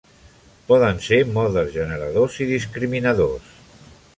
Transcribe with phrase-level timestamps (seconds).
[0.69, 3.53] Poden ser modes generadors i discriminadors.